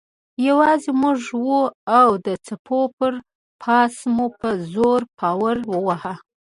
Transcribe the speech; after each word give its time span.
یوازې 0.47 0.91
موږ 1.01 1.19
وو 1.45 1.61
او 1.99 2.09
د 2.25 2.27
څپو 2.45 2.79
پر 2.97 3.13
پاسه 3.61 4.03
مو 4.15 4.25
په 4.39 4.49
زور 4.73 4.99
پارو 5.17 5.71
واهه. 5.85 6.13